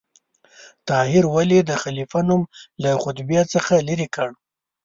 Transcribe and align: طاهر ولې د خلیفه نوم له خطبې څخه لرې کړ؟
طاهر 0.89 1.23
ولې 1.35 1.59
د 1.63 1.71
خلیفه 1.83 2.19
نوم 2.29 2.41
له 2.83 2.91
خطبې 3.03 3.41
څخه 3.53 3.73
لرې 3.87 4.07
کړ؟ 4.15 4.29